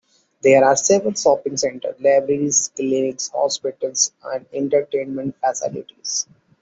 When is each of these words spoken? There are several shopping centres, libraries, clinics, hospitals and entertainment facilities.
There 0.41 0.65
are 0.65 0.75
several 0.75 1.13
shopping 1.13 1.57
centres, 1.57 1.93
libraries, 1.99 2.71
clinics, 2.75 3.29
hospitals 3.29 4.11
and 4.23 4.47
entertainment 4.51 5.35
facilities. 5.45 6.25